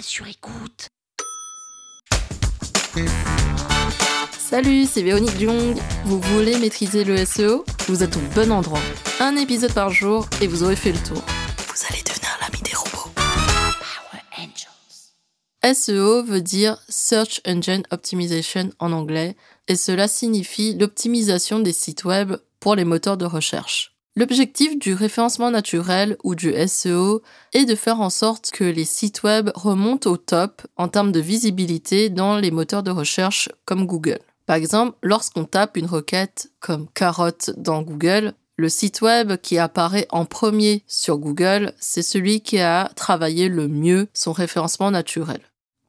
sur 0.00 0.26
écoute. 0.26 0.88
Salut, 4.38 4.86
c'est 4.86 5.02
Véronique 5.02 5.38
Jung. 5.38 5.76
Vous 6.04 6.20
voulez 6.20 6.58
maîtriser 6.58 7.04
le 7.04 7.24
SEO 7.24 7.64
Vous 7.88 8.02
êtes 8.02 8.16
au 8.16 8.20
bon 8.34 8.52
endroit. 8.52 8.80
Un 9.20 9.36
épisode 9.36 9.72
par 9.72 9.90
jour 9.90 10.26
et 10.40 10.46
vous 10.46 10.62
aurez 10.62 10.76
fait 10.76 10.92
le 10.92 10.98
tour. 10.98 11.22
Vous 11.68 11.86
allez 11.90 12.02
devenir 12.02 12.38
l'ami 12.40 12.62
des 12.62 12.74
robots. 12.74 13.10
Power 13.14 14.22
Angels. 14.38 15.74
SEO 15.74 16.22
veut 16.22 16.42
dire 16.42 16.78
Search 16.88 17.40
Engine 17.46 17.82
Optimization 17.90 18.70
en 18.78 18.92
anglais 18.92 19.36
et 19.68 19.76
cela 19.76 20.08
signifie 20.08 20.74
l'optimisation 20.74 21.58
des 21.58 21.72
sites 21.72 22.04
web 22.04 22.36
pour 22.60 22.76
les 22.76 22.84
moteurs 22.84 23.16
de 23.16 23.26
recherche. 23.26 23.93
L'objectif 24.16 24.78
du 24.78 24.94
référencement 24.94 25.50
naturel 25.50 26.16
ou 26.22 26.36
du 26.36 26.54
SEO 26.68 27.22
est 27.52 27.64
de 27.64 27.74
faire 27.74 28.00
en 28.00 28.10
sorte 28.10 28.52
que 28.52 28.62
les 28.62 28.84
sites 28.84 29.24
web 29.24 29.50
remontent 29.56 30.08
au 30.08 30.16
top 30.16 30.62
en 30.76 30.86
termes 30.86 31.10
de 31.10 31.18
visibilité 31.18 32.10
dans 32.10 32.38
les 32.38 32.52
moteurs 32.52 32.84
de 32.84 32.92
recherche 32.92 33.48
comme 33.64 33.86
Google. 33.86 34.20
Par 34.46 34.54
exemple, 34.54 34.96
lorsqu'on 35.02 35.44
tape 35.44 35.76
une 35.76 35.86
requête 35.86 36.52
comme 36.60 36.86
carotte 36.94 37.50
dans 37.56 37.82
Google, 37.82 38.34
le 38.56 38.68
site 38.68 39.00
web 39.00 39.36
qui 39.38 39.58
apparaît 39.58 40.06
en 40.10 40.26
premier 40.26 40.84
sur 40.86 41.18
Google, 41.18 41.72
c'est 41.80 42.02
celui 42.02 42.40
qui 42.40 42.60
a 42.60 42.92
travaillé 42.94 43.48
le 43.48 43.66
mieux 43.66 44.06
son 44.14 44.30
référencement 44.30 44.92
naturel. 44.92 45.40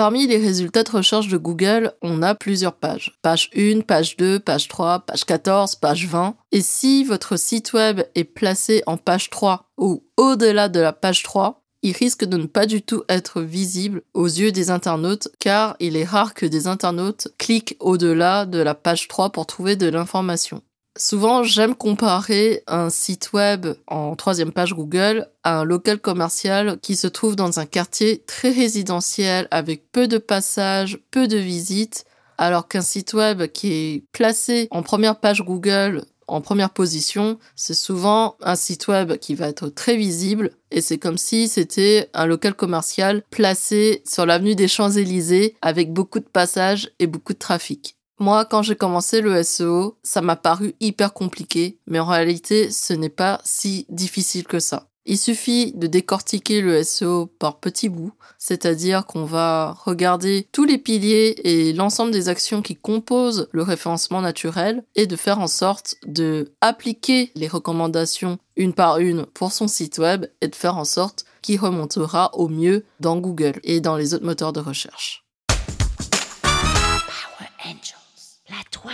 Parmi 0.00 0.26
les 0.26 0.38
résultats 0.38 0.82
de 0.82 0.90
recherche 0.92 1.28
de 1.28 1.36
Google, 1.36 1.92
on 2.00 2.22
a 2.22 2.34
plusieurs 2.34 2.72
pages. 2.72 3.18
Page 3.20 3.50
1, 3.54 3.82
page 3.82 4.16
2, 4.16 4.40
page 4.40 4.66
3, 4.66 5.00
page 5.00 5.26
14, 5.26 5.74
page 5.74 6.06
20. 6.06 6.36
Et 6.52 6.62
si 6.62 7.04
votre 7.04 7.36
site 7.36 7.74
web 7.74 8.00
est 8.14 8.24
placé 8.24 8.82
en 8.86 8.96
page 8.96 9.28
3 9.28 9.66
ou 9.76 10.02
au-delà 10.16 10.70
de 10.70 10.80
la 10.80 10.94
page 10.94 11.22
3, 11.22 11.62
il 11.82 11.92
risque 11.92 12.24
de 12.24 12.38
ne 12.38 12.46
pas 12.46 12.64
du 12.64 12.80
tout 12.80 13.02
être 13.10 13.42
visible 13.42 14.00
aux 14.14 14.24
yeux 14.24 14.52
des 14.52 14.70
internautes 14.70 15.28
car 15.38 15.76
il 15.80 15.96
est 15.96 16.04
rare 16.04 16.32
que 16.32 16.46
des 16.46 16.66
internautes 16.66 17.28
cliquent 17.36 17.76
au-delà 17.78 18.46
de 18.46 18.58
la 18.58 18.74
page 18.74 19.06
3 19.06 19.28
pour 19.28 19.44
trouver 19.44 19.76
de 19.76 19.90
l'information. 19.90 20.62
Souvent, 20.96 21.44
j'aime 21.44 21.76
comparer 21.76 22.62
un 22.66 22.90
site 22.90 23.32
web 23.32 23.66
en 23.86 24.16
troisième 24.16 24.52
page 24.52 24.74
Google 24.74 25.28
à 25.44 25.60
un 25.60 25.64
local 25.64 26.00
commercial 26.00 26.78
qui 26.80 26.96
se 26.96 27.06
trouve 27.06 27.36
dans 27.36 27.60
un 27.60 27.66
quartier 27.66 28.22
très 28.26 28.50
résidentiel 28.50 29.46
avec 29.52 29.90
peu 29.92 30.08
de 30.08 30.18
passages, 30.18 30.98
peu 31.12 31.28
de 31.28 31.36
visites, 31.36 32.04
alors 32.38 32.66
qu'un 32.66 32.80
site 32.80 33.12
web 33.12 33.46
qui 33.46 33.72
est 33.72 34.04
placé 34.12 34.66
en 34.72 34.82
première 34.82 35.20
page 35.20 35.42
Google 35.42 36.04
en 36.26 36.40
première 36.40 36.70
position, 36.70 37.38
c'est 37.56 37.74
souvent 37.74 38.36
un 38.40 38.54
site 38.54 38.88
web 38.88 39.16
qui 39.16 39.34
va 39.34 39.48
être 39.48 39.68
très 39.68 39.96
visible 39.96 40.52
et 40.70 40.80
c'est 40.80 40.98
comme 40.98 41.18
si 41.18 41.48
c'était 41.48 42.08
un 42.14 42.26
local 42.26 42.54
commercial 42.54 43.22
placé 43.30 44.02
sur 44.06 44.26
l'avenue 44.26 44.54
des 44.54 44.68
Champs-Élysées 44.68 45.56
avec 45.60 45.92
beaucoup 45.92 46.20
de 46.20 46.24
passages 46.24 46.90
et 47.00 47.06
beaucoup 47.06 47.32
de 47.32 47.38
trafic. 47.38 47.96
Moi, 48.22 48.44
quand 48.44 48.60
j'ai 48.60 48.76
commencé 48.76 49.22
le 49.22 49.42
SEO, 49.42 49.96
ça 50.02 50.20
m'a 50.20 50.36
paru 50.36 50.74
hyper 50.78 51.14
compliqué, 51.14 51.78
mais 51.86 51.98
en 51.98 52.04
réalité, 52.04 52.70
ce 52.70 52.92
n'est 52.92 53.08
pas 53.08 53.40
si 53.44 53.86
difficile 53.88 54.46
que 54.46 54.60
ça. 54.60 54.88
Il 55.06 55.16
suffit 55.16 55.72
de 55.72 55.86
décortiquer 55.86 56.60
le 56.60 56.82
SEO 56.82 57.28
par 57.38 57.60
petits 57.60 57.88
bouts, 57.88 58.12
c'est-à-dire 58.36 59.06
qu'on 59.06 59.24
va 59.24 59.74
regarder 59.86 60.46
tous 60.52 60.64
les 60.64 60.76
piliers 60.76 61.34
et 61.44 61.72
l'ensemble 61.72 62.12
des 62.12 62.28
actions 62.28 62.60
qui 62.60 62.76
composent 62.76 63.48
le 63.52 63.62
référencement 63.62 64.20
naturel 64.20 64.84
et 64.96 65.06
de 65.06 65.16
faire 65.16 65.38
en 65.38 65.48
sorte 65.48 65.94
de 66.06 66.52
appliquer 66.60 67.32
les 67.34 67.48
recommandations 67.48 68.38
une 68.54 68.74
par 68.74 68.98
une 68.98 69.24
pour 69.24 69.50
son 69.50 69.66
site 69.66 69.96
web 69.96 70.26
et 70.42 70.48
de 70.48 70.54
faire 70.54 70.76
en 70.76 70.84
sorte 70.84 71.24
qu'il 71.40 71.58
remontera 71.58 72.34
au 72.34 72.48
mieux 72.48 72.84
dans 73.00 73.16
Google 73.16 73.60
et 73.64 73.80
dans 73.80 73.96
les 73.96 74.12
autres 74.12 74.26
moteurs 74.26 74.52
de 74.52 74.60
recherche. 74.60 75.24